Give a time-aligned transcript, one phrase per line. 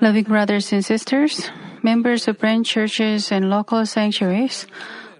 [0.00, 1.50] Loving brothers and sisters,
[1.82, 4.66] members of branch churches and local sanctuaries,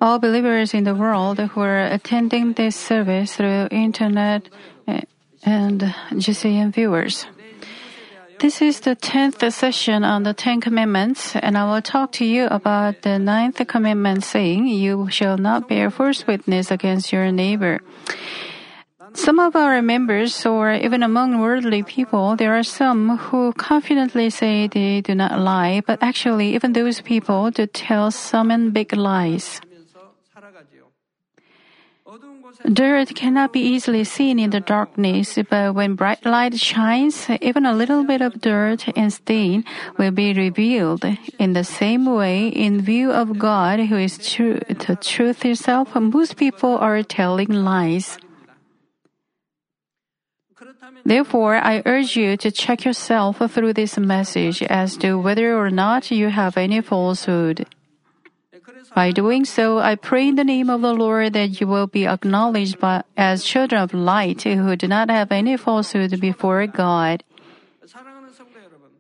[0.01, 4.49] all believers in the world who are attending this service through internet
[5.43, 5.81] and
[6.13, 7.27] GCN viewers.
[8.39, 12.47] This is the 10th session on the Ten Commandments, and I will talk to you
[12.47, 17.81] about the ninth commandment saying, You shall not bear false witness against your neighbor.
[19.17, 24.69] Some of our members, or even among worldly people, there are some who confidently say
[24.69, 29.61] they do not lie, but actually, even those people do tell some and big lies.
[32.73, 37.75] Dirt cannot be easily seen in the darkness, but when bright light shines, even a
[37.75, 39.65] little bit of dirt and stain
[39.97, 41.05] will be revealed.
[41.39, 46.37] In the same way, in view of God, who is true, the truth itself, most
[46.37, 48.19] people are telling lies.
[51.07, 56.11] Therefore, I urge you to check yourself through this message as to whether or not
[56.11, 57.65] you have any falsehood.
[58.93, 62.09] By doing so, I pray in the name of the Lord that you will be
[62.09, 67.23] acknowledged by, as children of light who do not have any falsehood before God.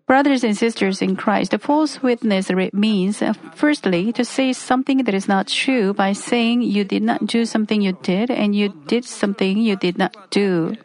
[0.06, 3.20] Brothers and sisters in Christ, a false witness means,
[3.56, 7.82] firstly, to say something that is not true by saying you did not do something
[7.82, 10.76] you did and you did something you did not do.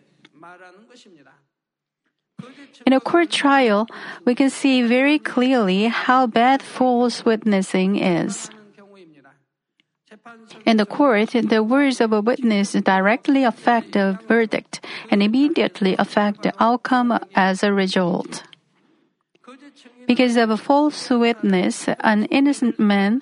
[2.85, 3.87] In a court trial,
[4.25, 8.49] we can see very clearly how bad false witnessing is.
[10.65, 16.43] In the court, the words of a witness directly affect the verdict and immediately affect
[16.43, 18.43] the outcome as a result.
[20.07, 23.21] Because of a false witness, an innocent man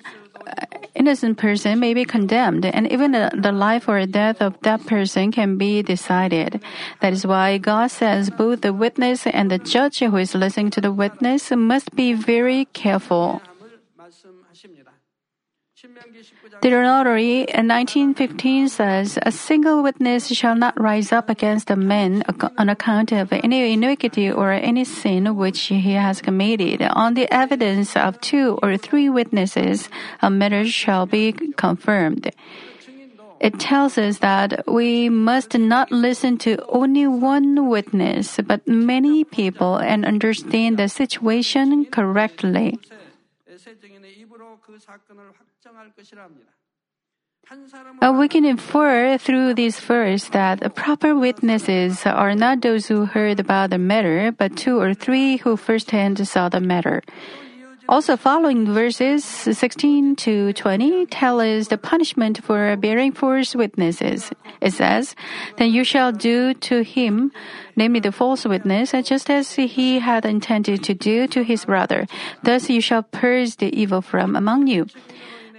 [0.94, 5.56] innocent person may be condemned, and even the life or death of that person can
[5.56, 6.62] be decided.
[7.00, 10.80] That is why God says both the witness and the judge who is listening to
[10.80, 13.42] the witness must be very careful.
[16.60, 22.22] Deuteronomy 19:15 says, "A single witness shall not rise up against a man
[22.58, 26.82] on account of any iniquity or any sin which he has committed.
[26.92, 29.88] On the evidence of two or three witnesses,
[30.20, 32.30] a matter shall be confirmed."
[33.40, 39.76] It tells us that we must not listen to only one witness, but many people
[39.76, 42.76] and understand the situation correctly.
[48.18, 53.70] We can infer through this verse that proper witnesses are not those who heard about
[53.70, 57.02] the matter, but two or three who firsthand saw the matter.
[57.88, 64.30] Also, following verses 16 to 20 tell us the punishment for bearing false witnesses.
[64.60, 65.16] It says,
[65.56, 67.32] Then you shall do to him,
[67.74, 72.06] namely the false witness, just as he had intended to do to his brother.
[72.44, 74.86] Thus you shall purge the evil from among you.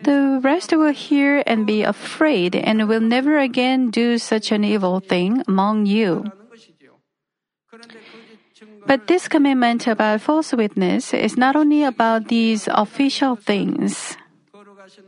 [0.03, 4.99] The rest will hear and be afraid and will never again do such an evil
[4.99, 6.25] thing among you.
[8.85, 14.17] But this commandment about false witness is not only about these official things.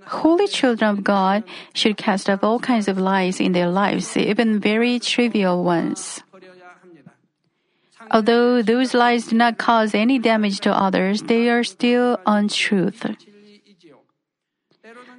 [0.05, 1.43] Holy children of God
[1.73, 6.21] should cast off all kinds of lies in their lives, even very trivial ones.
[8.11, 13.32] Although those lies do not cause any damage to others, they are still untruth.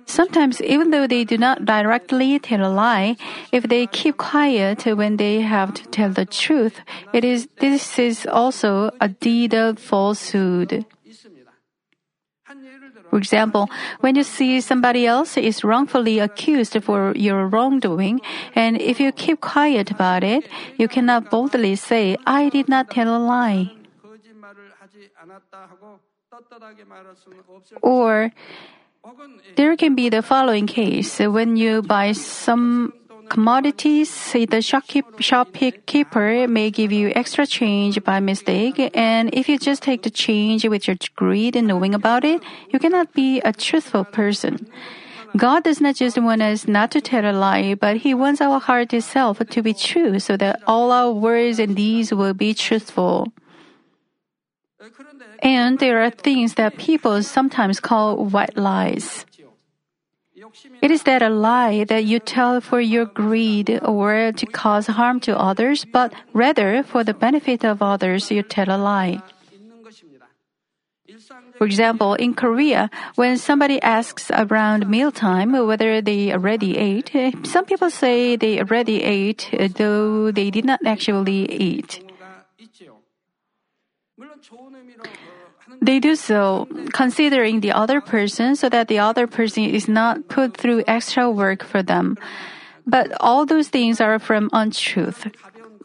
[0.06, 3.16] Sometimes, even though they do not directly tell a lie,
[3.52, 6.80] if they keep quiet when they have to tell the truth,
[7.12, 10.84] it is this is also a deed of falsehood.
[13.10, 13.70] For example,
[14.00, 18.20] when you see somebody else is wrongfully accused for your wrongdoing,
[18.54, 23.14] and if you keep quiet about it, you cannot boldly say, I did not tell
[23.14, 23.70] a lie.
[27.82, 28.32] Or
[29.56, 31.18] there can be the following case.
[31.18, 32.92] When you buy some
[33.28, 40.02] commodities, the shopkeeper may give you extra change by mistake, and if you just take
[40.02, 42.42] the change with your greed and knowing about it,
[42.72, 44.66] you cannot be a truthful person.
[45.36, 48.60] God does not just want us not to tell a lie, but He wants our
[48.60, 53.32] heart itself to be true so that all our words and deeds will be truthful.
[55.42, 59.24] And there are things that people sometimes call white lies.
[60.82, 65.20] It is that a lie that you tell for your greed or to cause harm
[65.20, 69.22] to others, but rather for the benefit of others you tell a lie.
[71.56, 77.12] For example, in Korea, when somebody asks around mealtime whether they already ate,
[77.44, 82.02] some people say they already ate, though they did not actually eat.
[85.80, 90.56] They do so considering the other person so that the other person is not put
[90.56, 92.16] through extra work for them.
[92.86, 95.26] But all those things are from untruth.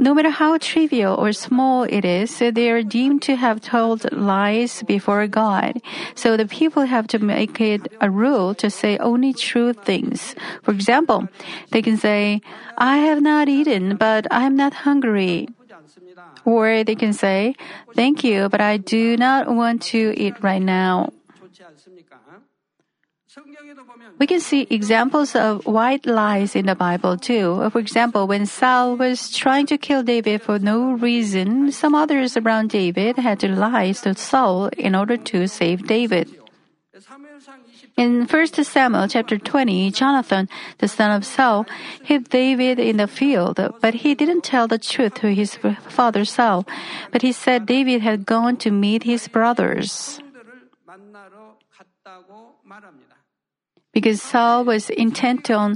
[0.02, 4.82] No matter how trivial or small it is, they are deemed to have told lies
[4.84, 5.82] before God.
[6.16, 10.36] So the people have to make it a rule to say only true things.
[10.64, 11.28] For example,
[11.72, 12.42] they can say,
[12.78, 15.50] I have not eaten, but I am not hungry.
[16.46, 17.56] Or they can say,
[17.96, 21.12] Thank you, but I do not want to eat right now.
[24.18, 27.70] We can see examples of white lies in the Bible too.
[27.72, 32.70] For example, when Saul was trying to kill David for no reason, some others around
[32.70, 36.28] David had to lie to Saul in order to save David.
[38.00, 40.48] In 1 Samuel chapter 20, Jonathan,
[40.78, 41.66] the son of Saul,
[42.02, 46.66] hid David in the field, but he didn't tell the truth to his father Saul,
[47.12, 50.22] but he said David had gone to meet his brothers.
[53.92, 55.76] Because Saul was intent on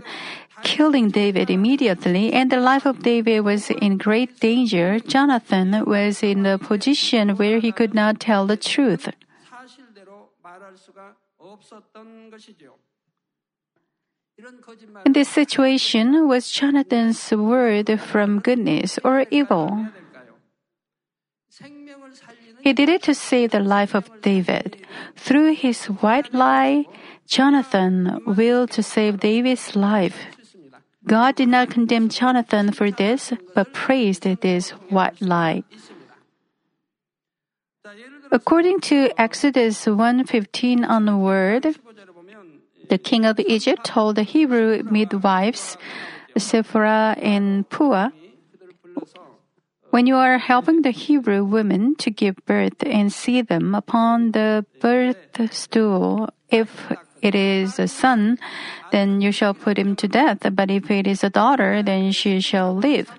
[0.63, 6.45] killing David immediately, and the life of David was in great danger, Jonathan was in
[6.45, 9.09] a position where he could not tell the truth.
[15.05, 19.87] In this situation, was Jonathan's word from goodness or evil?
[22.61, 24.77] He did it to save the life of David.
[25.15, 26.85] Through his white lie,
[27.27, 30.17] Jonathan willed to save David's life.
[31.05, 35.63] God did not condemn Jonathan for this, but praised this white lie.
[38.33, 41.77] According to Exodus 1:15 onward,
[42.89, 45.77] the king of Egypt told the Hebrew midwives,
[46.35, 48.09] Shiphrah and Puah,
[49.91, 54.65] when you are helping the Hebrew women to give birth and see them upon the
[54.81, 56.89] birth stool, if
[57.23, 58.37] it is a son,
[58.91, 60.39] then you shall put him to death.
[60.51, 63.11] But if it is a daughter, then she shall live.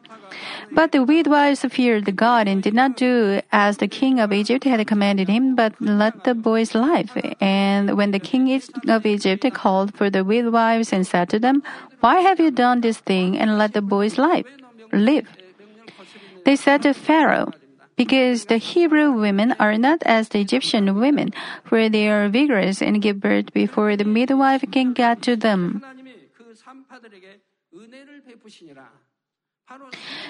[0.73, 4.85] But the midwives feared God and did not do as the king of Egypt had
[4.87, 7.11] commanded him, but let the boys live.
[7.41, 8.51] And when the king
[8.89, 11.63] of Egypt called for the midwives and said to them,
[12.01, 14.47] Why have you done this thing and let the boys live?
[14.93, 15.29] Live.
[16.45, 17.53] They said to Pharaoh,
[17.97, 21.33] because the Hebrew women are not as the Egyptian women,
[21.69, 25.83] where they are vigorous and give birth before the midwife can get to them.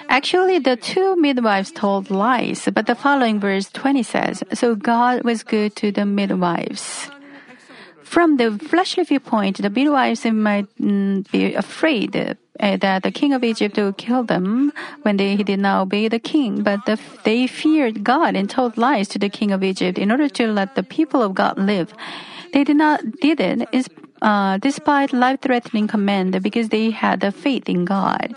[0.07, 5.43] Actually, the two midwives told lies, but the following verse 20 says, So God was
[5.43, 7.09] good to the midwives.
[8.01, 13.77] From the fleshly viewpoint, the midwives might mm, be afraid that the king of Egypt
[13.77, 14.71] would kill them
[15.03, 16.63] when they did not obey the king.
[16.63, 20.29] But the, they feared God and told lies to the king of Egypt in order
[20.29, 21.93] to let the people of God live.
[22.53, 23.67] They did not did it
[24.21, 28.33] uh, despite life-threatening command because they had the faith in God.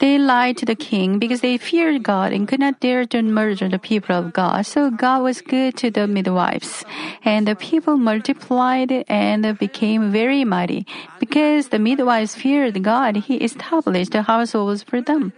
[0.00, 3.68] They lied to the king because they feared God and could not dare to murder
[3.68, 4.64] the people of God.
[4.64, 6.86] So God was good to the midwives.
[7.22, 10.86] And the people multiplied and became very mighty.
[11.18, 15.34] Because the midwives feared God, he established households for them.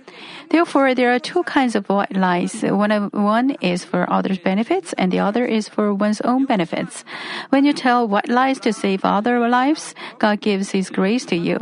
[0.50, 2.62] Therefore, there are two kinds of white lies.
[2.62, 7.04] One, of, one is for others' benefits and the other is for one's own benefits.
[7.50, 11.58] When you tell white lies to save other lives, God gives His grace to you.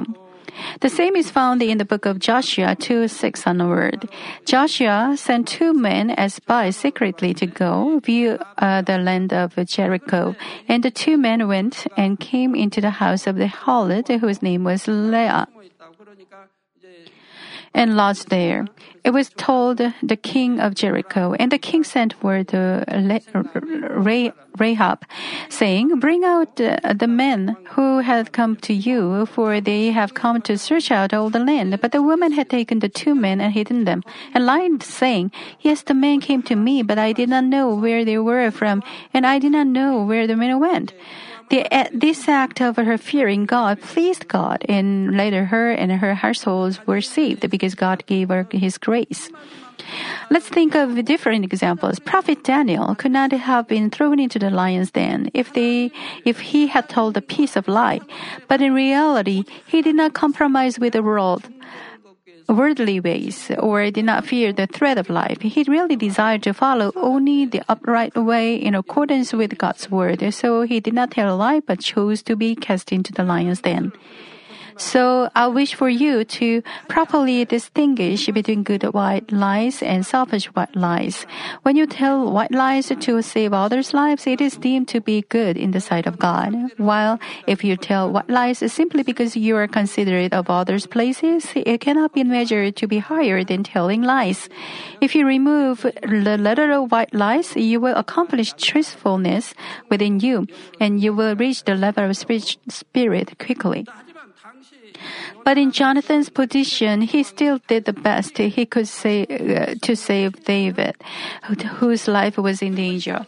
[0.81, 4.09] The same is found in the book of Joshua 2 6 onward.
[4.45, 10.35] Joshua sent two men as spies secretly to go view uh, the land of Jericho.
[10.69, 14.65] And the two men went and came into the house of the harlot whose name
[14.65, 15.47] was Leah
[17.75, 18.67] and lodged there.
[19.05, 22.85] It was told the king of Jericho, and the king sent word to
[24.59, 25.07] Rahab,
[25.49, 30.43] saying, Bring out uh, the men who had come to you, for they have come
[30.43, 31.81] to search out all the land.
[31.81, 34.03] But the woman had taken the two men and hidden them,
[34.35, 38.05] and lied, saying, Yes, the men came to me, but I did not know where
[38.05, 38.83] they were from,
[39.15, 40.93] and I did not know where the men went.
[41.51, 46.15] The, uh, this act of her fearing God pleased God, and later her and her
[46.15, 49.29] households were saved because God gave her His grace.
[50.31, 51.99] Let's think of different examples.
[51.99, 55.91] Prophet Daniel could not have been thrown into the lion's den if they,
[56.25, 58.01] if he had told a piece of lie.
[58.47, 61.49] But in reality, he did not compromise with the world
[62.51, 65.41] worldly ways or did not fear the threat of life.
[65.41, 70.35] He really desired to follow only the upright way in accordance with God's word.
[70.35, 73.61] So he did not tell a lie but chose to be cast into the lion's
[73.61, 73.93] den.
[74.81, 80.75] So I wish for you to properly distinguish between good white lies and selfish white
[80.75, 81.27] lies.
[81.63, 85.59] When you tell white lies to save others' lives, it is deemed to be good
[85.59, 86.57] in the sight of God.
[86.79, 91.83] While if you tell white lies simply because you are considerate of others' places, it
[91.83, 94.49] cannot be measured to be higher than telling lies.
[95.03, 99.53] If you remove the letter of white lies, you will accomplish truthfulness
[99.91, 100.47] within you,
[100.81, 103.87] and you will reach the level of spirit quickly.
[105.45, 110.45] But in Jonathan's position, he still did the best he could say uh, to save
[110.45, 110.97] David,
[111.79, 113.27] whose life was in danger.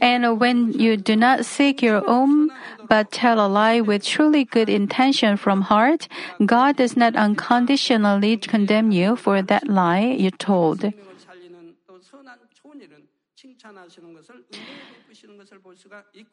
[0.00, 2.50] And when you do not seek your own,
[2.88, 6.08] but tell a lie with truly good intention from heart,
[6.44, 10.92] God does not unconditionally condemn you for that lie you told.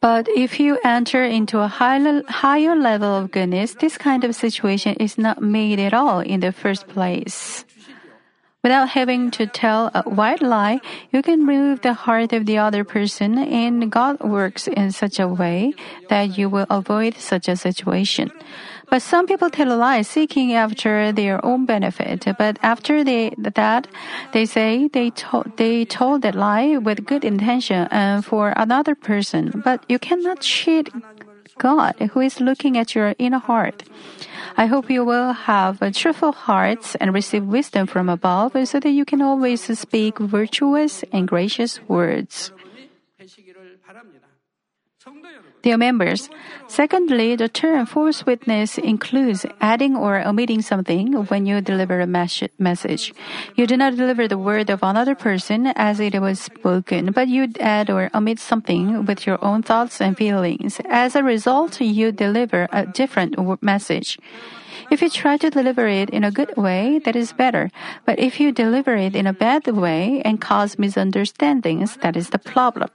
[0.00, 5.18] But if you enter into a higher, level of goodness, this kind of situation is
[5.18, 7.64] not made at all in the first place.
[8.62, 12.84] Without having to tell a white lie, you can move the heart of the other
[12.84, 15.74] person, and God works in such a way
[16.08, 18.30] that you will avoid such a situation.
[18.92, 22.26] But some people tell a lie seeking after their own benefit.
[22.36, 23.88] But after they, that,
[24.34, 29.62] they say they told, they told that lie with good intention and for another person.
[29.64, 30.90] But you cannot cheat
[31.56, 33.82] God who is looking at your inner heart.
[34.58, 38.90] I hope you will have a truthful hearts and receive wisdom from above so that
[38.90, 42.52] you can always speak virtuous and gracious words.
[45.62, 46.28] Dear members,
[46.66, 53.14] secondly, the term false witness includes adding or omitting something when you deliver a message.
[53.54, 57.46] You do not deliver the word of another person as it was spoken, but you
[57.60, 60.80] add or omit something with your own thoughts and feelings.
[60.88, 64.18] As a result, you deliver a different message.
[64.90, 67.70] If you try to deliver it in a good way, that is better.
[68.04, 72.38] But if you deliver it in a bad way and cause misunderstandings, that is the
[72.40, 72.90] problem.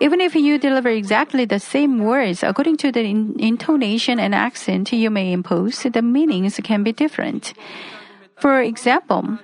[0.00, 4.92] Even if you deliver exactly the same words according to the in- intonation and accent
[4.92, 7.54] you may impose, the meanings can be different.
[8.36, 9.38] For example,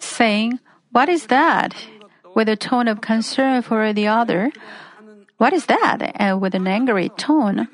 [0.00, 0.60] saying,
[0.92, 1.74] What is that?
[2.36, 4.52] with a tone of concern for the other.
[5.38, 6.12] What is that?
[6.14, 7.66] And with an angry tone.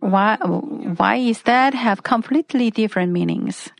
[0.00, 3.72] Why, why is that have completely different meanings?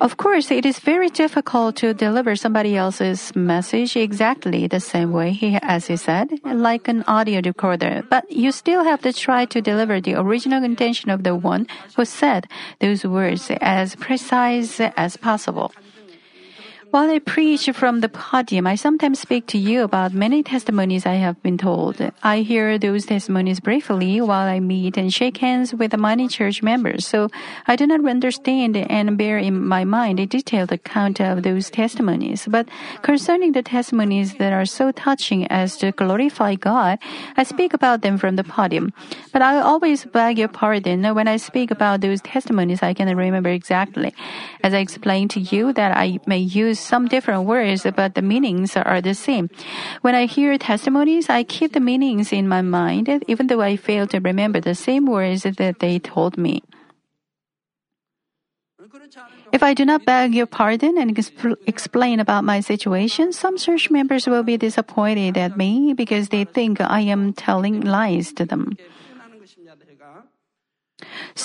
[0.00, 5.30] Of course, it is very difficult to deliver somebody else's message exactly the same way
[5.32, 8.02] he, as he said, like an audio recorder.
[8.08, 12.04] But you still have to try to deliver the original intention of the one who
[12.04, 12.48] said
[12.80, 15.72] those words as precise as possible.
[16.94, 21.14] While I preach from the podium, I sometimes speak to you about many testimonies I
[21.14, 21.98] have been told.
[22.22, 27.04] I hear those testimonies briefly while I meet and shake hands with many church members,
[27.04, 27.30] so
[27.66, 32.46] I do not understand and bear in my mind a detailed account of those testimonies.
[32.48, 32.68] But
[33.02, 37.00] concerning the testimonies that are so touching as to glorify God,
[37.36, 38.92] I speak about them from the podium.
[39.32, 43.50] But I always beg your pardon when I speak about those testimonies I cannot remember
[43.50, 44.14] exactly.
[44.62, 48.76] As I explained to you that I may use some different words, but the meanings
[48.76, 49.48] are the same.
[50.02, 54.06] When I hear testimonies, I keep the meanings in my mind, even though I fail
[54.08, 56.62] to remember the same words that they told me.
[59.52, 63.90] If I do not beg your pardon and exp- explain about my situation, some church
[63.90, 68.76] members will be disappointed at me because they think I am telling lies to them.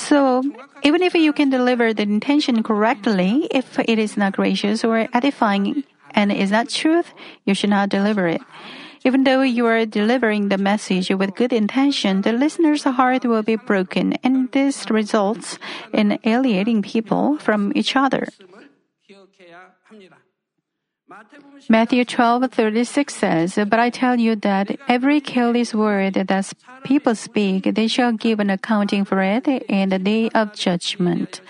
[0.10, 0.42] So,
[0.82, 5.84] even if you can deliver the intention correctly, if it is not gracious or edifying
[6.18, 7.14] and is not truth,
[7.46, 8.42] you should not deliver it.
[9.06, 13.56] Even though you are delivering the message with good intention, the listener's heart will be
[13.56, 15.60] broken, and this results
[15.94, 18.26] in alienating people from each other.
[21.70, 27.88] Matthew 12:36 says, "But I tell you that every careless word that people speak, they
[27.88, 31.42] shall give an accounting for it in the day of judgment."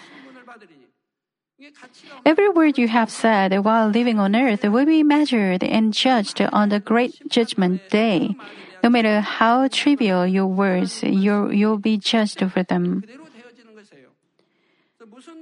[2.25, 6.69] Every word you have said while living on earth will be measured and judged on
[6.69, 8.35] the great judgment day.
[8.83, 13.03] No matter how trivial your words, you you'll be judged for them.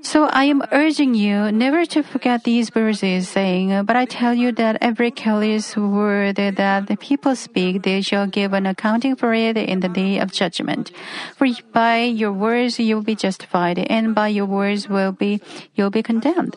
[0.08, 4.54] So I am urging you never to forget these verses, saying, But I tell you
[4.54, 9.58] that every careless word that the people speak, they shall give an accounting for it
[9.58, 10.92] in the day of judgment.
[11.36, 15.42] For by your words you will be justified, and by your words will be
[15.76, 16.56] you'll be condemned.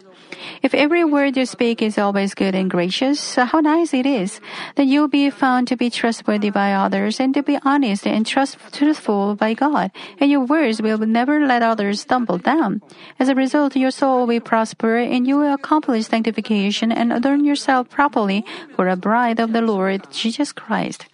[0.62, 4.40] If every word you speak is always good and gracious, uh, how nice it is.
[4.76, 9.34] Then you'll be found to be trustworthy by others and to be honest and truthful
[9.34, 9.90] by God.
[10.18, 12.82] And your words will never let others stumble down.
[13.18, 17.88] As a result, your soul will prosper and you will accomplish sanctification and adorn yourself
[17.88, 18.44] properly
[18.76, 21.06] for a bride of the Lord Jesus Christ.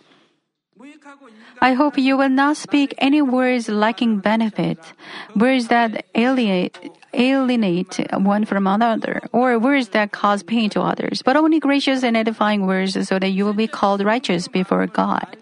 [1.61, 4.79] I hope you will not speak any words lacking benefit,
[5.35, 6.77] words that alienate,
[7.17, 12.17] alienate one from another, or words that cause pain to others, but only gracious and
[12.17, 15.37] edifying words so that you will be called righteous before God.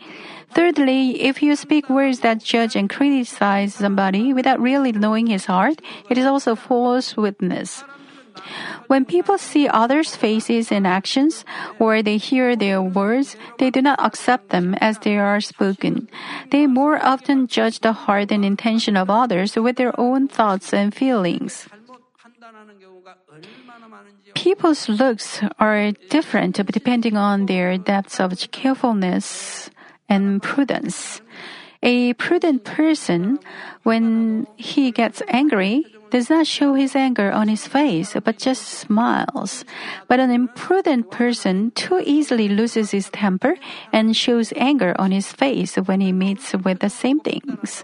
[0.54, 5.83] Thirdly, if you speak words that judge and criticize somebody without really knowing his heart,
[6.09, 7.83] it is also false witness.
[8.87, 11.45] When people see others' faces and actions,
[11.79, 16.09] or they hear their words, they do not accept them as they are spoken.
[16.51, 20.95] They more often judge the heart and intention of others with their own thoughts and
[20.95, 21.69] feelings.
[24.35, 29.71] People's looks are different depending on their depths of carefulness
[30.09, 31.21] and prudence.
[31.83, 33.39] A prudent person,
[33.83, 39.64] when he gets angry, does not show his anger on his face, but just smiles.
[40.06, 43.59] But an imprudent person too easily loses his temper
[43.92, 47.83] and shows anger on his face when he meets with the same things.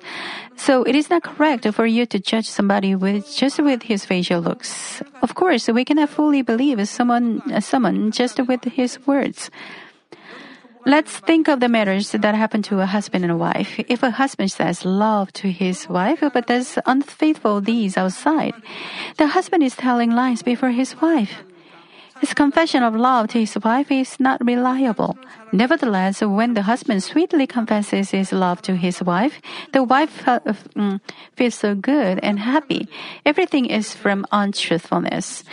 [0.55, 4.41] So it is not correct for you to judge somebody with just with his facial
[4.41, 5.03] looks.
[5.23, 9.51] Of course, we cannot fully believe someone, someone just with his words.
[10.87, 13.79] Let's think of the marriage that happened to a husband and a wife.
[13.89, 18.55] If a husband says love to his wife but does unfaithful deeds outside,
[19.19, 21.45] the husband is telling lies before his wife.
[22.21, 25.17] His confession of love to his wife is not reliable.
[25.53, 29.41] Nevertheless, when the husband sweetly confesses his love to his wife,
[29.73, 30.41] the wife uh,
[30.77, 31.01] um,
[31.35, 32.89] feels so good and happy.
[33.25, 35.45] Everything is from untruthfulness.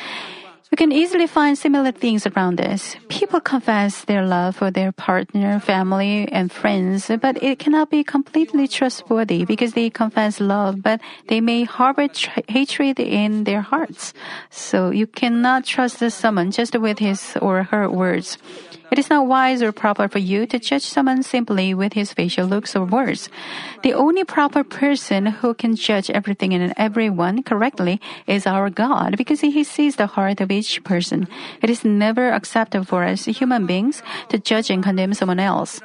[0.69, 2.97] We can easily find similar things around us.
[3.07, 8.67] People confess their love for their partner, family, and friends, but it cannot be completely
[8.67, 14.13] trustworthy because they confess love, but they may harbor tra- hatred in their hearts.
[14.49, 18.37] So you cannot trust someone just with his or her words.
[18.89, 22.47] It is not wise or proper for you to judge someone simply with his facial
[22.47, 23.29] looks or words.
[23.83, 29.41] The only proper person who can judge everything and everyone correctly is our God because
[29.41, 31.27] he sees the heart of each person.
[31.61, 35.81] It is never acceptable for us human beings to judge and condemn someone else.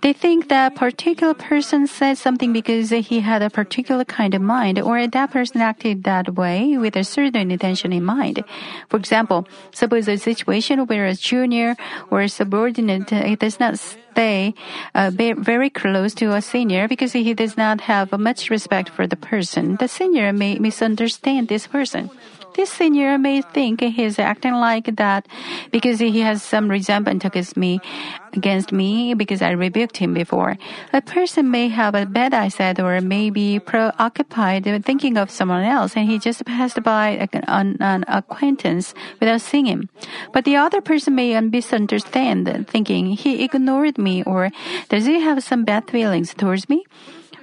[0.00, 4.80] They think that particular person said something because he had a particular kind of mind
[4.80, 8.42] or that person acted that way with a certain intention in mind.
[8.88, 11.76] For example, suppose a situation where a junior
[12.10, 14.54] or subordinate does not stay
[14.94, 19.18] uh, very close to a senior because he does not have much respect for the
[19.18, 19.76] person.
[19.76, 22.10] The senior may misunderstand this person.
[22.58, 25.28] This senior may think he is acting like that
[25.70, 27.78] because he has some resentment against me,
[28.32, 30.58] against me because I rebuked him before.
[30.92, 35.94] A person may have a bad eyesight or may be preoccupied thinking of someone else
[35.96, 39.88] and he just passed by an, an acquaintance without seeing him.
[40.32, 44.50] But the other person may misunderstand thinking he ignored me or
[44.88, 46.82] does he have some bad feelings towards me?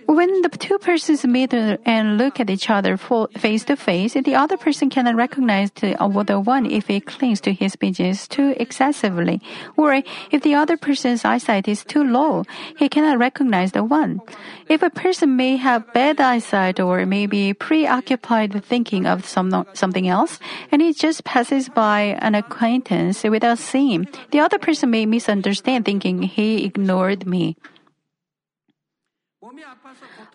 [0.07, 4.55] When the two persons meet and look at each other face to face, the other
[4.55, 9.41] person cannot recognize the, uh, other one if he clings to his business too excessively,
[9.75, 12.43] or if the other person's eyesight is too low,
[12.77, 14.21] he cannot recognize the one.
[14.69, 20.07] If a person may have bad eyesight or may be preoccupied thinking of some, something
[20.07, 20.39] else,
[20.71, 26.21] and he just passes by an acquaintance without seeing, the other person may misunderstand thinking
[26.21, 27.57] he ignored me.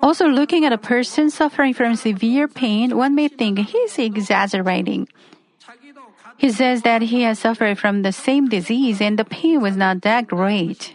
[0.00, 5.08] Also, looking at a person suffering from severe pain, one may think he's exaggerating.
[6.36, 10.02] He says that he has suffered from the same disease and the pain was not
[10.02, 10.94] that great.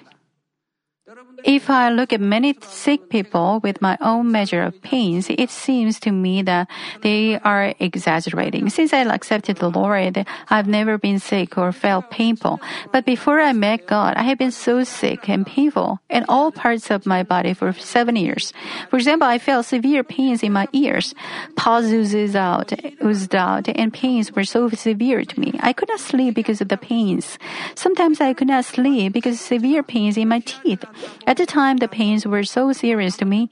[1.46, 6.00] If I look at many sick people with my own measure of pains, it seems
[6.00, 6.68] to me that
[7.04, 8.72] they are exaggerating.
[8.72, 12.60] Since I accepted the Lord, I've never been sick or felt painful.
[12.92, 16.90] But before I met God, I have been so sick and painful in all parts
[16.90, 18.52] of my body for seven years.
[18.90, 21.14] For example, I felt severe pains in my ears.
[21.56, 25.54] Pus oozes out, oozed out, and pains were so severe to me.
[25.60, 27.38] I could not sleep because of the pains.
[27.76, 30.84] Sometimes I could not sleep because of severe pains in my teeth.
[31.28, 33.50] At the time, the pains were so serious to me,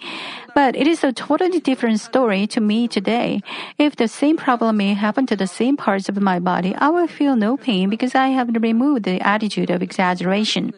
[0.55, 3.41] but it is a totally different story to me today.
[3.77, 7.07] If the same problem may happen to the same parts of my body, I will
[7.07, 10.73] feel no pain because I have removed the attitude of exaggeration.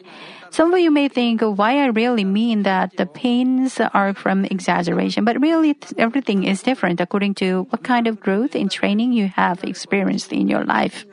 [0.50, 5.24] Some of you may think why I really mean that the pains are from exaggeration,
[5.24, 9.64] but really everything is different according to what kind of growth and training you have
[9.64, 11.04] experienced in your life.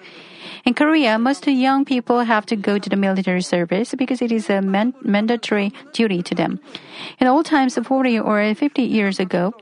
[0.65, 4.49] In Korea, most young people have to go to the military service because it is
[4.49, 6.59] a man- mandatory duty to them.
[7.19, 9.53] In old times, 40 or 50 years ago,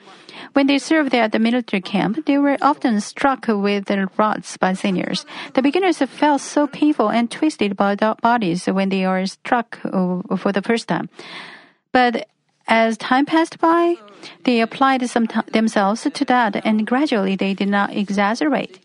[0.54, 5.26] when they served at the military camp, they were often struck with rods by seniors.
[5.56, 10.22] The beginners felt so painful and twisted by their bodies when they are struck uh,
[10.38, 11.10] for the first time.
[11.92, 12.28] But
[12.68, 13.96] as time passed by,
[14.44, 18.80] they applied some t- themselves to that and gradually they did not exaggerate.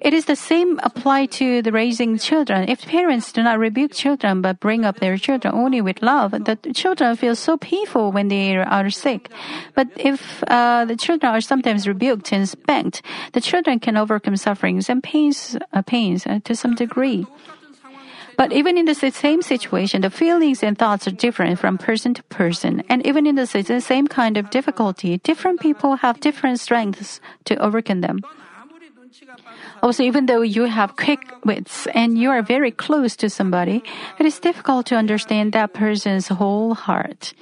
[0.00, 2.68] It is the same applied to the raising children.
[2.68, 6.56] If parents do not rebuke children but bring up their children only with love, the
[6.74, 9.28] children feel so painful when they are sick.
[9.74, 14.88] But if uh, the children are sometimes rebuked and spanked, the children can overcome sufferings
[14.88, 17.26] and pains, uh, pains uh, to some degree.
[18.38, 22.22] But even in the same situation, the feelings and thoughts are different from person to
[22.32, 22.82] person.
[22.88, 28.00] And even in the same kind of difficulty, different people have different strengths to overcome
[28.00, 28.20] them.
[29.82, 33.82] Also, even though you have quick wits and you are very close to somebody,
[34.18, 37.32] it is difficult to understand that person's whole heart.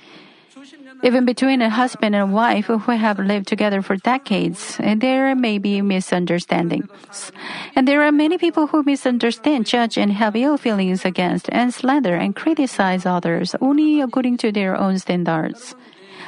[1.05, 5.81] Even between a husband and wife who have lived together for decades, there may be
[5.81, 7.31] misunderstandings.
[7.77, 12.17] And there are many people who misunderstand, judge, and have ill feelings against, and slander
[12.17, 15.77] and criticize others only according to their own standards.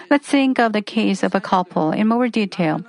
[0.08, 2.82] Let's think of the case of a couple in more detail.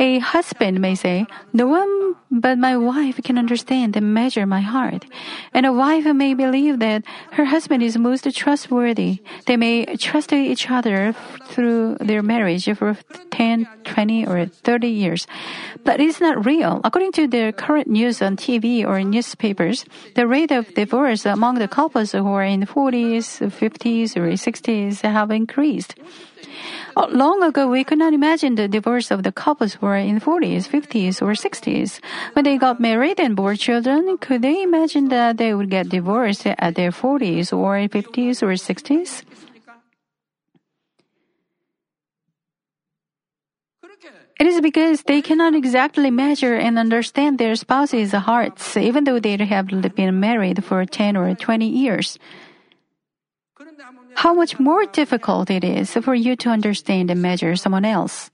[0.00, 5.04] A husband may say, No one but my wife can understand and measure my heart.
[5.52, 9.22] And a wife may believe that her husband is most trustworthy.
[9.46, 11.14] They may trust each other
[11.46, 12.96] through their marriage for
[13.30, 15.26] 10, 20, or 30 years.
[15.84, 16.80] But it's not real.
[16.84, 19.84] According to the current news on TV or newspapers,
[20.14, 25.30] the rate of divorce among the couples who are in 40s, 50s, or 60s have
[25.30, 25.94] increased.
[27.06, 30.66] Long ago, we could not imagine the divorce of the couples who were in 40s,
[30.66, 32.00] 50s, or 60s.
[32.32, 36.44] When they got married and bore children, could they imagine that they would get divorced
[36.44, 39.22] at their 40s or 50s or 60s?
[44.40, 49.36] It is because they cannot exactly measure and understand their spouse's hearts, even though they
[49.36, 52.18] have been married for 10 or 20 years
[54.18, 58.32] how much more difficult it is for you to understand and measure someone else.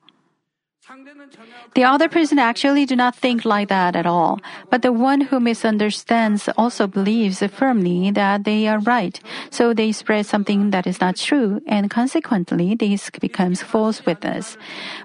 [1.74, 5.40] The other person actually do not think like that at all, but the one who
[5.40, 9.18] misunderstands also believes firmly that they are right,
[9.50, 14.56] so they spread something that is not true, and consequently this becomes false witness.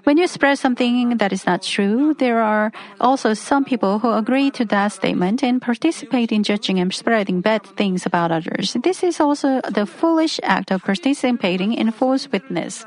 [0.04, 4.50] When you spread something that is not true, there are also some people who agree
[4.52, 8.76] to that statement and participate in judging and spreading bad things about others.
[8.82, 12.86] This is also the foolish act of participating in false witness.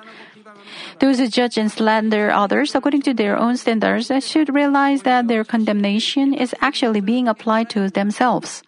[0.99, 5.43] Those who judge and slander others according to their own standards should realize that their
[5.43, 8.63] condemnation is actually being applied to themselves.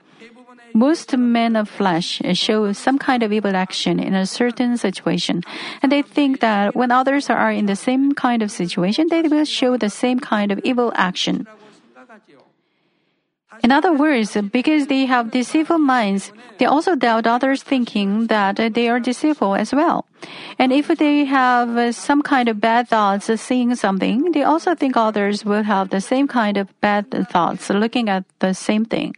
[0.74, 5.42] Most men of flesh show some kind of evil action in a certain situation,
[5.82, 9.46] and they think that when others are in the same kind of situation, they will
[9.46, 11.48] show the same kind of evil action.
[13.64, 18.90] In other words, because they have deceitful minds, they also doubt others thinking that they
[18.90, 20.06] are deceitful as well.
[20.60, 25.46] And if they have some kind of bad thoughts seeing something, they also think others
[25.46, 29.16] will have the same kind of bad thoughts looking at the same thing.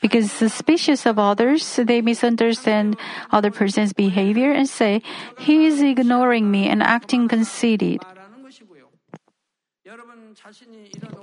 [0.00, 2.96] Because suspicious of others, they misunderstand
[3.32, 5.02] other person's behavior and say,
[5.38, 8.00] he is ignoring me and acting conceited.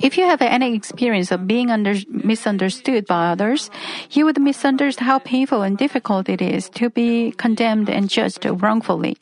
[0.01, 3.69] If you have any experience of being under, misunderstood by others,
[4.11, 9.17] you would misunderstand how painful and difficult it is to be condemned and judged wrongfully.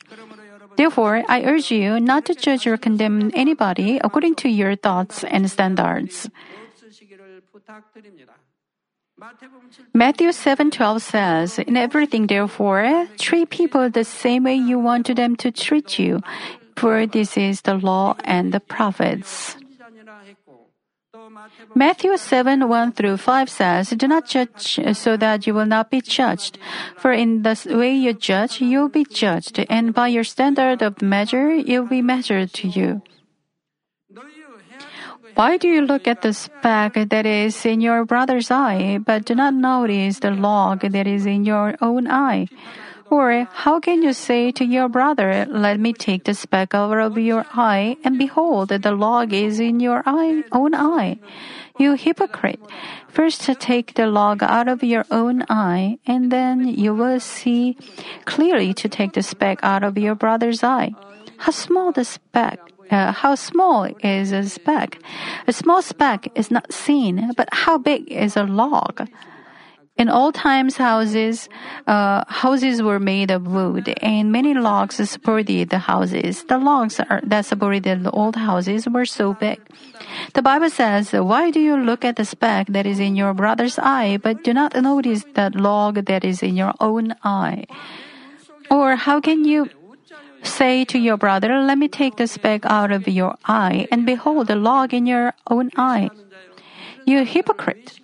[0.76, 5.48] Therefore, I urge you not to judge or condemn anybody according to your thoughts and
[5.50, 6.28] standards.
[9.94, 15.54] Matthew 7:12 says, "In everything therefore, treat people the same way you want them to
[15.54, 16.20] treat you,
[16.74, 19.56] for this is the law and the prophets."
[21.74, 26.00] Matthew 7 1 through 5 says, Do not judge so that you will not be
[26.00, 26.58] judged.
[26.96, 31.02] For in the way you judge, you will be judged, and by your standard of
[31.02, 33.02] measure, you'll be measured to you.
[35.34, 39.34] Why do you look at the speck that is in your brother's eye, but do
[39.34, 42.46] not notice the log that is in your own eye?
[43.10, 47.18] Or how can you say to your brother, Let me take the speck out of
[47.18, 51.18] your eye, and behold, the log is in your eye, own eye?
[51.78, 52.60] You hypocrite!
[53.08, 57.76] First take the log out of your own eye, and then you will see
[58.24, 60.92] clearly to take the speck out of your brother's eye.
[61.36, 64.98] How small the speck uh, how small is a speck?
[65.46, 69.08] A small speck is not seen, but how big is a log?
[69.96, 71.48] In old times, houses
[71.86, 76.42] uh, houses were made of wood, and many logs supported the houses.
[76.44, 79.60] The logs are, that supported the old houses were so big.
[80.34, 83.78] The Bible says, "Why do you look at the speck that is in your brother's
[83.78, 87.64] eye, but do not notice that log that is in your own eye?"
[88.70, 89.70] Or how can you
[90.44, 94.46] Say to your brother, Let me take the speck out of your eye, and behold
[94.46, 96.10] the log in your own eye.
[97.06, 97.98] You hypocrite.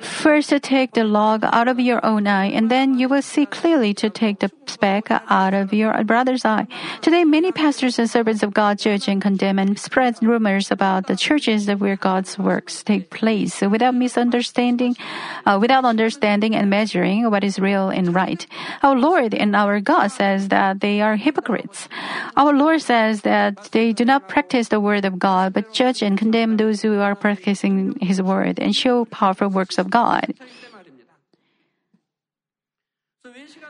[0.00, 3.92] First, take the log out of your own eye, and then you will see clearly
[3.94, 6.66] to take the speck out of your brother's eye.
[7.02, 11.16] Today, many pastors and servants of God judge and condemn and spread rumors about the
[11.16, 14.96] churches where God's works take place without misunderstanding,
[15.44, 18.46] uh, without understanding and measuring what is real and right.
[18.82, 21.88] Our Lord and our God says that they are hypocrites.
[22.36, 26.16] Our Lord says that they do not practice the word of God, but judge and
[26.16, 30.34] condemn those who are practicing His word and show powerful works of God.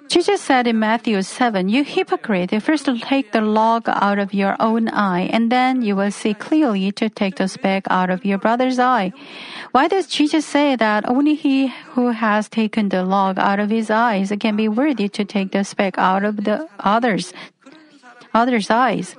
[0.08, 4.88] Jesus said in Matthew 7, You hypocrite, first take the log out of your own
[4.88, 8.78] eye, and then you will see clearly to take the speck out of your brother's
[8.78, 9.12] eye.
[9.72, 13.90] Why does Jesus say that only he who has taken the log out of his
[13.90, 17.32] eyes can be worthy to take the speck out of the others
[18.34, 19.16] other's eyes.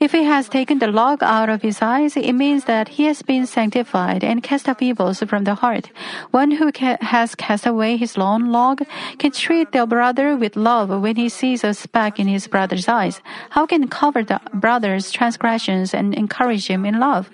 [0.00, 3.22] If he has taken the log out of his eyes, it means that he has
[3.22, 5.90] been sanctified and cast off evils from the heart.
[6.30, 8.82] One who ca- has cast away his own log
[9.18, 13.20] can treat their brother with love when he sees a speck in his brother's eyes.
[13.50, 17.30] How can cover the brother's transgressions and encourage him in love?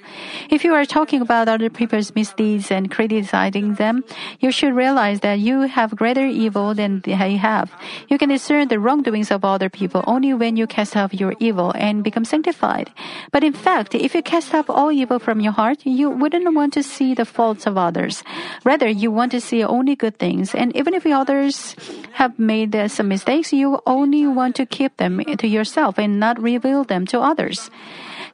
[0.50, 4.04] If you are talking about other people's misdeeds and criticizing them,
[4.38, 7.72] you should realize that you have greater evil than they have.
[8.08, 11.72] You can discern the wrongdoings of other people only when you cast off your evil
[11.76, 12.90] and become sanctified.
[13.30, 16.72] But in fact, if you cast off all evil from your heart, you wouldn't want
[16.74, 18.24] to see the faults of others.
[18.64, 20.54] Rather, you want to see only good things.
[20.54, 21.76] And even if others
[22.12, 26.84] have made some mistakes, you only want to keep them to yourself and not reveal
[26.84, 27.70] them to others.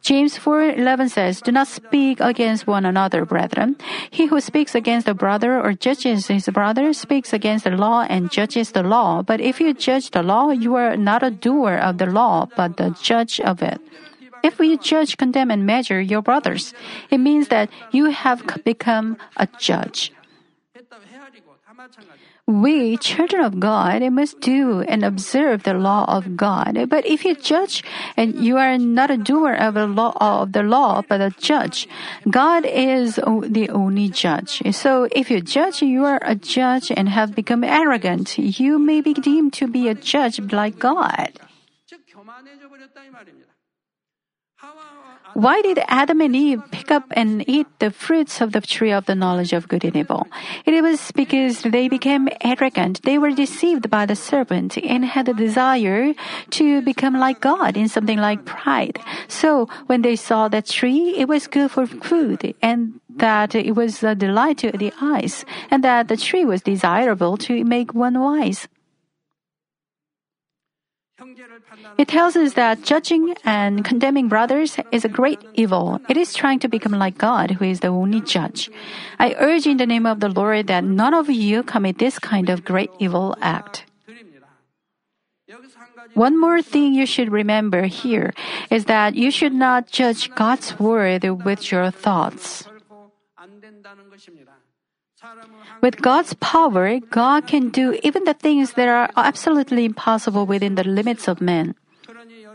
[0.06, 3.74] James 4:11 says, "Do not speak against one another, brethren.
[4.06, 8.30] He who speaks against a brother or judges his brother speaks against the law and
[8.30, 9.26] judges the law.
[9.26, 12.78] But if you judge the law, you are not a doer of the law, but
[12.78, 13.82] the judge of it."
[14.46, 16.70] If we judge, condemn, and measure your brothers,
[17.10, 20.14] it means that you have become a judge.
[22.46, 26.88] We, children of God, must do and observe the law of God.
[26.88, 27.82] But if you judge
[28.16, 31.88] and you are not a doer of the law of the law, but a judge,
[32.30, 34.62] God is the only judge.
[34.72, 38.38] So if you judge, you are a judge and have become arrogant.
[38.38, 41.40] You may be deemed to be a judge like God.
[45.34, 49.06] Why did Adam and Eve pick up and eat the fruits of the tree of
[49.06, 50.26] the knowledge of good and evil?
[50.64, 53.02] It was because they became arrogant.
[53.02, 56.14] They were deceived by the serpent and had a desire
[56.50, 58.98] to become like God in something like pride.
[59.28, 64.02] So when they saw that tree, it was good for food and that it was
[64.02, 68.68] a delight to the eyes and that the tree was desirable to make one wise.
[71.98, 76.00] It tells us that judging and condemning brothers is a great evil.
[76.08, 78.70] It is trying to become like God, who is the only judge.
[79.18, 82.50] I urge in the name of the Lord that none of you commit this kind
[82.50, 83.84] of great evil act.
[86.14, 88.32] One more thing you should remember here
[88.70, 92.65] is that you should not judge God's word with your thoughts.
[95.86, 100.82] With God's power, God can do even the things that are absolutely impossible within the
[100.82, 101.76] limits of man.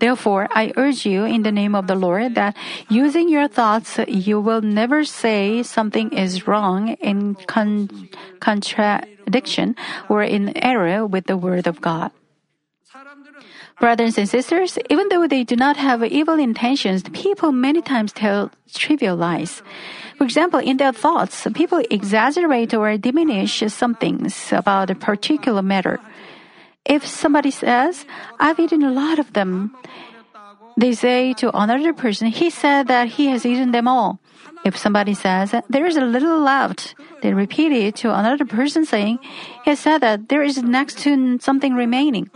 [0.03, 2.57] Therefore, I urge you in the name of the Lord that
[2.89, 8.09] using your thoughts, you will never say something is wrong in con-
[8.41, 9.77] contradiction
[10.09, 12.11] or in error with the word of God.
[13.81, 18.51] Brothers and sisters, even though they do not have evil intentions, people many times tell
[18.71, 19.63] trivial lies.
[20.17, 25.99] For example, in their thoughts, people exaggerate or diminish some things about a particular matter.
[26.85, 28.05] If somebody says,
[28.39, 29.75] I've eaten a lot of them,
[30.77, 34.19] they say to another person, he said that he has eaten them all.
[34.63, 39.17] If somebody says, there is a little left, they repeat it to another person saying,
[39.65, 42.29] he said that there is next to something remaining.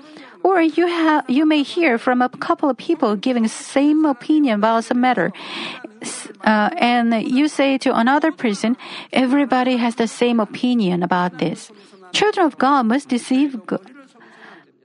[0.46, 4.84] Or you have, you may hear from a couple of people giving same opinion about
[4.84, 5.34] some matter.
[6.46, 8.78] Uh, and you say to another person,
[9.12, 11.72] everybody has the same opinion about this.
[12.14, 13.58] Children of God must deceive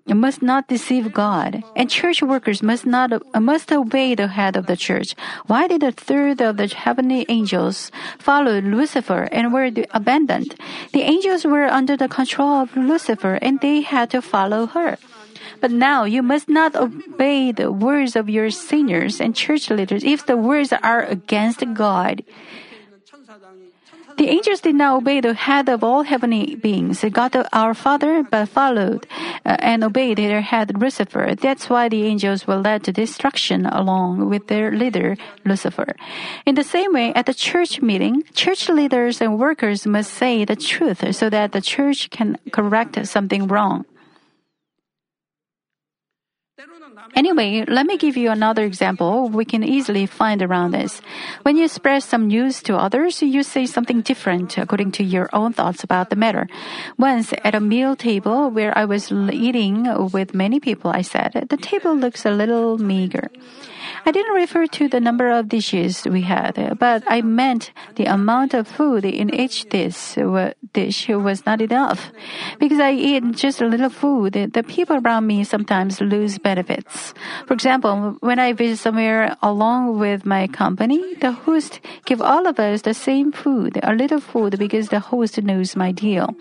[0.07, 4.77] must not deceive God, and church workers must not must obey the head of the
[4.77, 5.15] church.
[5.47, 10.57] Why did a third of the heavenly angels follow Lucifer and were abandoned?
[10.95, 14.97] The angels were under the control of Lucifer, and they had to follow her.
[15.61, 20.27] But now you must not obey the words of your seniors and church leaders if
[20.27, 22.25] the words are against God.
[24.21, 28.51] The angels did not obey the head of all heavenly beings, God our Father, but
[28.51, 29.07] followed
[29.47, 31.35] uh, and obeyed their head Lucifer.
[31.35, 35.97] That's why the angels were led to destruction along with their leader Lucifer.
[36.45, 40.57] In the same way, at the church meeting, church leaders and workers must say the
[40.57, 43.87] truth so that the church can correct something wrong.
[47.15, 51.03] Anyway, let me give you another example we can easily find around this.
[51.43, 55.53] When you express some news to others, you say something different according to your own
[55.53, 56.49] thoughts about the matter.
[56.99, 61.57] Once at a meal table where I was eating with many people, I said, the
[61.57, 63.31] table looks a little meager.
[64.07, 68.55] I didn't refer to the number of dishes we had, but I meant the amount
[68.55, 72.11] of food in each dish, was not enough.
[72.59, 77.15] Because I eat just a little food, the people around me sometimes lose benefits.
[77.47, 82.59] For example, when I visit somewhere along with my company, the host give all of
[82.59, 86.35] us the same food, a little food because the host knows my deal.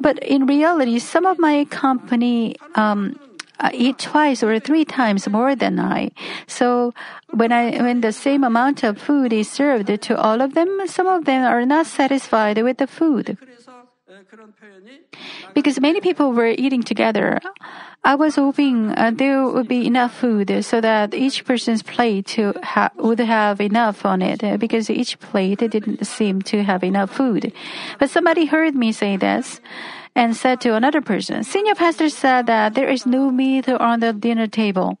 [0.00, 3.18] But in reality, some of my company um,
[3.60, 6.10] uh, eat twice or three times more than I.
[6.46, 6.94] So
[7.30, 11.06] when I when the same amount of food is served to all of them, some
[11.06, 13.36] of them are not satisfied with the food.
[15.54, 17.40] Because many people were eating together,
[18.04, 22.90] I was hoping uh, there would be enough food so that each person's plate ha-
[22.96, 27.52] would have enough on it because each plate didn't seem to have enough food.
[27.98, 29.60] But somebody heard me say this
[30.14, 34.12] and said to another person, Senior pastor said that there is no meat on the
[34.12, 34.98] dinner table.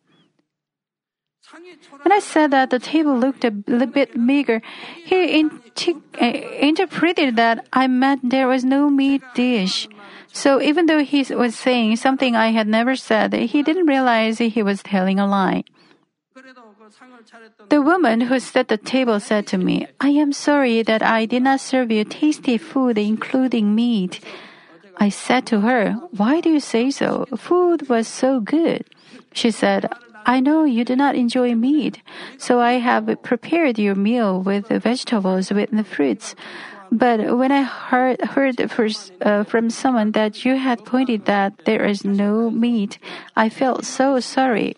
[2.02, 4.60] When I said that the table looked a little bit meager,
[5.04, 6.24] he uh,
[6.60, 9.88] interpreted that I meant there was no meat dish.
[10.32, 14.62] So even though he was saying something I had never said, he didn't realize he
[14.62, 15.64] was telling a lie.
[17.68, 21.42] The woman who set the table said to me, I am sorry that I did
[21.42, 24.20] not serve you tasty food including meat.
[24.96, 27.26] I said to her, Why do you say so?
[27.36, 28.84] Food was so good.
[29.32, 29.90] She said,
[30.26, 32.02] I know you do not enjoy meat,
[32.36, 36.34] so I have prepared your meal with vegetables with the fruits.
[36.90, 41.84] But when I heard, heard first, uh, from someone that you had pointed that there
[41.84, 42.98] is no meat,
[43.36, 44.76] I felt so sorry.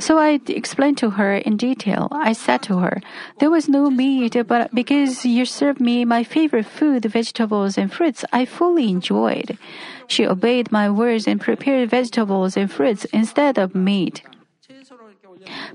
[0.00, 2.08] So I explained to her in detail.
[2.12, 3.00] I said to her,
[3.38, 8.24] There was no meat, but because you served me my favorite food, vegetables and fruits,
[8.32, 9.58] I fully enjoyed.
[10.06, 14.22] She obeyed my words and prepared vegetables and fruits instead of meat.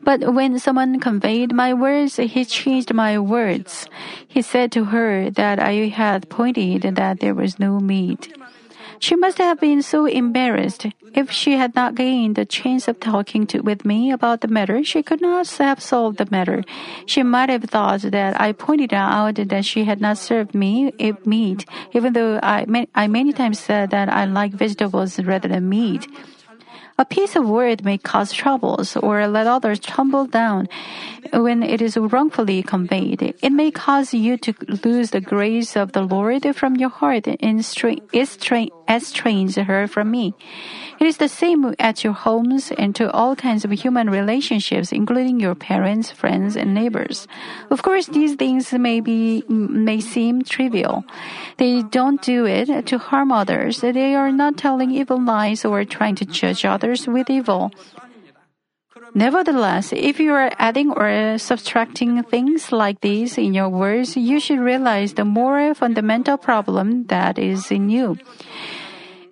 [0.03, 3.87] But when someone conveyed my words, he changed my words.
[4.27, 8.33] He said to her that I had pointed that there was no meat.
[8.99, 10.85] She must have been so embarrassed.
[11.13, 14.81] If she had not gained the chance of talking to, with me about the matter,
[14.83, 16.63] she could not have solved the matter.
[17.05, 20.93] She might have thought that I pointed out that she had not served me
[21.25, 26.07] meat, even though I, I many times said that I like vegetables rather than meat.
[26.95, 30.69] A piece of word may cause troubles or let others tumble down
[31.33, 33.33] when it is wrongfully conveyed.
[33.41, 34.53] It may cause you to
[34.85, 40.35] lose the grace of the Lord from your heart and estrange her from me.
[41.03, 45.37] It is the same at your homes and to all kinds of human relationships, including
[45.37, 47.27] your parents, friends, and neighbors.
[47.69, 51.03] Of course, these things may be may seem trivial.
[51.57, 53.81] They don't do it to harm others.
[53.83, 57.75] They are not telling evil lies or trying to judge others with evil.
[59.13, 64.63] Nevertheless, if you are adding or subtracting things like these in your words, you should
[64.63, 68.15] realize the more fundamental problem that is in you.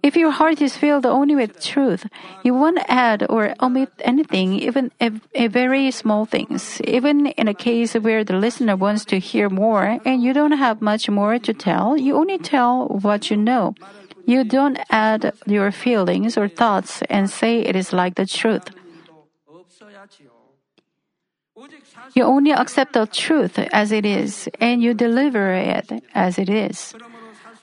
[0.03, 2.07] If your heart is filled only with truth,
[2.43, 6.81] you won't add or omit anything, even a, a very small things.
[6.85, 10.81] Even in a case where the listener wants to hear more and you don't have
[10.81, 13.75] much more to tell, you only tell what you know.
[14.25, 18.69] You don't add your feelings or thoughts and say it is like the truth.
[22.13, 26.95] You only accept the truth as it is, and you deliver it as it is.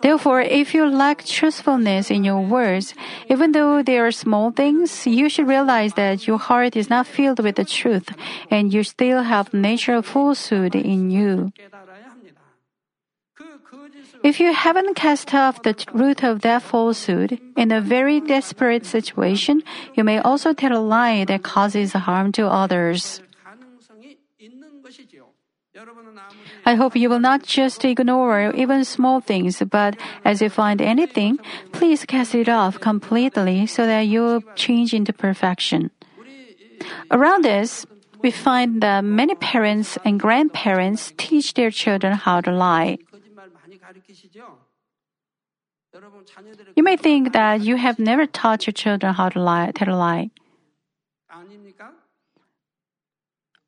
[0.00, 2.94] Therefore, if you lack truthfulness in your words,
[3.28, 7.42] even though they are small things, you should realize that your heart is not filled
[7.42, 8.10] with the truth,
[8.50, 11.52] and you still have natural falsehood in you.
[14.22, 19.62] If you haven't cast off the root of that falsehood, in a very desperate situation,
[19.94, 23.22] you may also tell a lie that causes harm to others.
[26.64, 31.38] I hope you will not just ignore even small things, but as you find anything,
[31.72, 35.90] please cast it off completely so that you will change into perfection.
[37.10, 37.86] Around this,
[38.22, 42.98] we find that many parents and grandparents teach their children how to lie.
[46.76, 49.96] You may think that you have never taught your children how to lie, tell a
[49.96, 50.30] lie.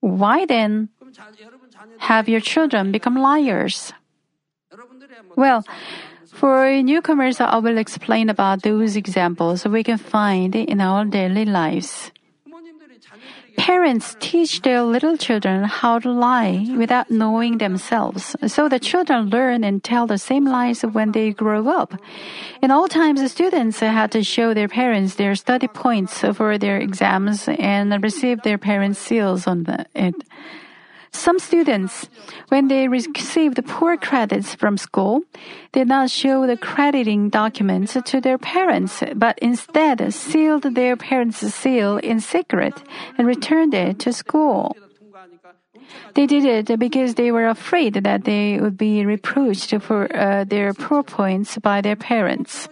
[0.00, 0.88] Why then
[2.00, 3.92] have your children become liars?
[5.36, 5.64] Well,
[6.26, 12.12] for newcomers, I will explain about those examples we can find in our daily lives.
[13.56, 19.64] Parents teach their little children how to lie without knowing themselves, so the children learn
[19.64, 21.92] and tell the same lies when they grow up.
[22.62, 27.48] In all times, students had to show their parents their study points for their exams
[27.48, 30.14] and receive their parents' seals on it.
[31.12, 32.08] Some students,
[32.48, 35.22] when they received poor credits from school,
[35.72, 41.98] did not show the crediting documents to their parents, but instead sealed their parents' seal
[41.98, 42.74] in secret
[43.18, 44.76] and returned it to school.
[46.14, 50.72] They did it because they were afraid that they would be reproached for uh, their
[50.74, 52.68] poor points by their parents.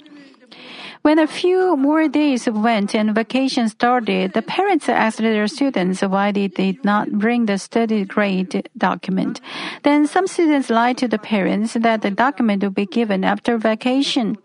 [1.03, 6.33] When a few more days went and vacation started, the parents asked their students why
[6.33, 9.41] they did not bring the study grade document.
[9.85, 14.37] Then some students lied to the parents that the document would be given after vacation.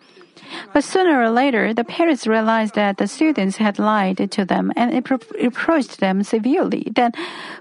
[0.73, 4.93] But sooner or later, the parents realized that the students had lied to them and
[5.41, 6.87] reproached them severely.
[6.93, 7.11] Then,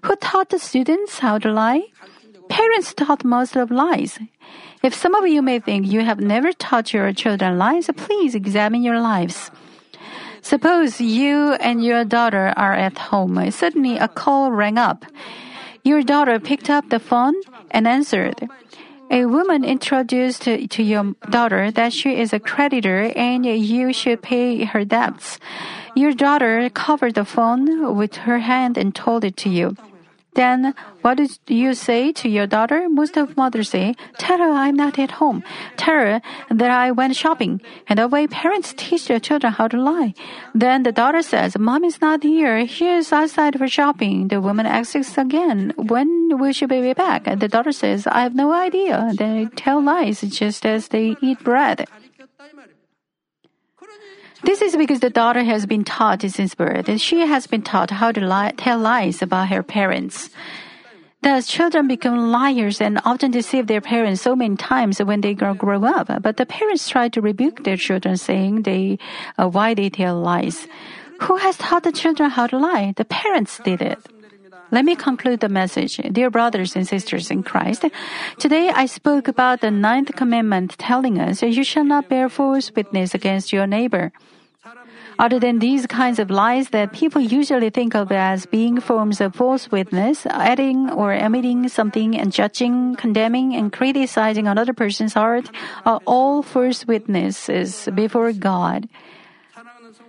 [0.02, 1.84] who taught the students how to lie?
[2.48, 4.18] Parents taught most of lies.
[4.82, 8.82] If some of you may think you have never taught your children lies, please examine
[8.82, 9.50] your lives.
[10.40, 13.38] Suppose you and your daughter are at home.
[13.52, 15.04] Suddenly a call rang up.
[15.84, 17.34] Your daughter picked up the phone
[17.70, 18.48] and answered.
[19.10, 24.64] A woman introduced to your daughter that she is a creditor and you should pay
[24.64, 25.38] her debts.
[25.94, 29.76] Your daughter covered the phone with her hand and told it to you.
[30.34, 32.88] Then, what do you say to your daughter?
[32.88, 35.44] Most of mothers say, Tell her I'm not at home.
[35.76, 37.60] Tell her that I went shopping.
[37.86, 40.14] And the way parents teach their children how to lie.
[40.54, 42.66] Then the daughter says, Mom is not here.
[42.66, 44.28] She is outside for shopping.
[44.28, 47.26] The woman asks again, When will she be back?
[47.26, 49.12] And the daughter says, I have no idea.
[49.14, 51.86] They tell lies just as they eat bread.
[54.42, 56.88] This is because the daughter has been taught since birth.
[56.88, 60.30] And she has been taught how to lie, tell lies about her parents.
[61.22, 65.84] Thus, children become liars and often deceive their parents so many times when they grow
[65.84, 66.10] up.
[66.20, 68.98] But the parents try to rebuke their children, saying they
[69.38, 70.66] uh, why they tell lies.
[71.22, 72.94] Who has taught the children how to lie?
[72.96, 73.98] The parents did it.
[74.72, 75.98] Let me conclude the message.
[75.98, 77.84] Dear brothers and sisters in Christ,
[78.38, 83.14] today I spoke about the ninth commandment telling us you shall not bear false witness
[83.14, 84.10] against your neighbor.
[85.22, 89.36] Other than these kinds of lies that people usually think of as being forms of
[89.36, 95.48] false witness, adding or omitting something and judging, condemning, and criticizing another person's heart
[95.86, 98.88] are all false witnesses before God.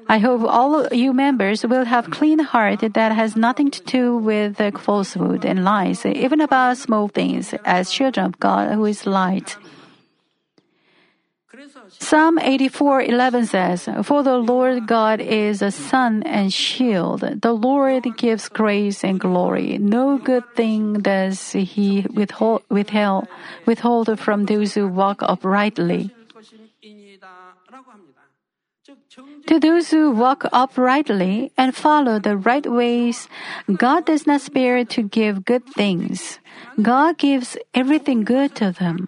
[0.10, 4.58] I hope all you members will have clean heart that has nothing to do with
[4.82, 9.58] falsehood and lies, even about small things, as children of God who is light.
[12.00, 17.22] Psalm 84:11 says, "For the Lord God is a sun and shield.
[17.22, 19.78] The Lord gives grace and glory.
[19.78, 23.28] No good thing does He withhold, withheld,
[23.66, 26.10] withhold from those who walk uprightly."
[29.48, 33.30] To those who walk uprightly and follow the right ways,
[33.70, 36.40] God does not spare to give good things.
[36.82, 39.08] God gives everything good to them.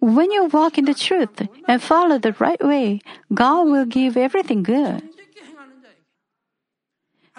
[0.00, 3.00] When you walk in the truth and follow the right way,
[3.32, 5.02] God will give everything good.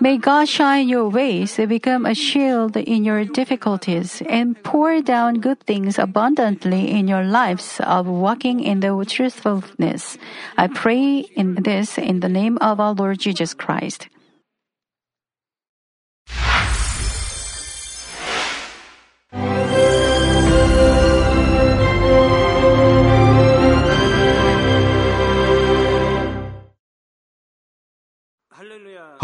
[0.02, 5.62] May God shine your ways, become a shield in your difficulties, and pour down good
[5.62, 10.18] things abundantly in your lives of walking in the truthfulness.
[10.58, 14.10] I pray in this in the name of our Lord Jesus Christ.